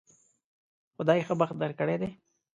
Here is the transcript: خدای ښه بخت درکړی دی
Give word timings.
خدای 0.95 1.19
ښه 1.27 1.33
بخت 1.41 1.55
درکړی 1.61 1.95
دی 2.01 2.09